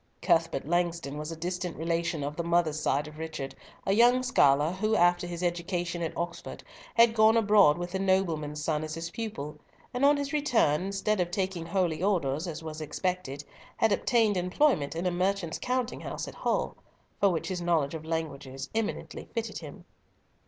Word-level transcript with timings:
Cuthbert 0.23 0.65
Langston 0.67 1.15
was 1.19 1.31
a 1.31 1.35
distant 1.35 1.77
relation 1.77 2.23
on 2.23 2.33
the 2.33 2.43
mother's 2.43 2.79
side 2.79 3.07
of 3.07 3.19
Richard, 3.19 3.53
a 3.85 3.93
young 3.93 4.23
scholar, 4.23 4.71
who, 4.71 4.95
after 4.95 5.27
his 5.27 5.43
education 5.43 6.01
at 6.01 6.17
Oxford, 6.17 6.63
had 6.95 7.13
gone 7.13 7.37
abroad 7.37 7.77
with 7.77 7.93
a 7.93 7.99
nobleman's 7.99 8.63
son 8.63 8.83
as 8.83 8.95
his 8.95 9.11
pupil, 9.11 9.59
and 9.93 10.03
on 10.03 10.17
his 10.17 10.33
return, 10.33 10.85
instead 10.85 11.19
of 11.21 11.29
taking 11.29 11.67
Holy 11.67 12.01
Orders, 12.01 12.47
as 12.47 12.63
was 12.63 12.81
expected, 12.81 13.43
had 13.77 13.91
obtained 13.91 14.37
employment 14.37 14.95
in 14.95 15.05
a 15.05 15.11
merchant's 15.11 15.59
counting 15.59 15.99
house 16.01 16.27
at 16.27 16.33
Hull, 16.33 16.75
for 17.19 17.29
which 17.29 17.49
his 17.49 17.61
knowledge 17.61 17.93
of 17.93 18.03
languages 18.03 18.71
eminently 18.73 19.29
fitted 19.35 19.59
him. 19.59 19.85